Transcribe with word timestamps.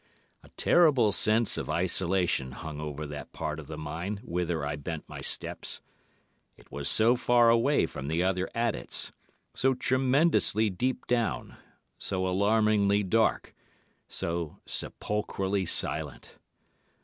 "A 0.41 0.49
terrible 0.57 1.11
sense 1.11 1.59
of 1.59 1.69
isolation 1.69 2.53
hung 2.53 2.79
over 2.81 3.05
that 3.05 3.31
part 3.33 3.59
of 3.59 3.67
the 3.67 3.77
mine 3.77 4.19
whither 4.23 4.65
I 4.65 4.75
bent 4.75 5.07
my 5.07 5.21
steps. 5.21 5.79
It 6.57 6.71
was 6.71 6.89
so 6.89 7.15
far 7.15 7.49
away 7.51 7.85
from 7.85 8.07
the 8.07 8.23
other 8.23 8.49
adits—so 8.55 9.75
tremendously 9.75 10.71
deep 10.71 11.05
down—so 11.05 12.25
alarmingly 12.27 13.03
dark, 13.03 13.53
so 14.07 14.57
sepulchrally 14.65 15.67
silent. 15.67 16.39